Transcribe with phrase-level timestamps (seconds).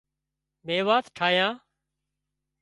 [0.65, 1.47] ميوات ٺاهيا